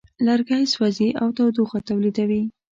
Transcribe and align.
لرګی 0.25 0.63
سوځي 0.73 1.09
او 1.21 1.27
تودوخه 1.37 1.79
تولیدوي. 1.87 2.43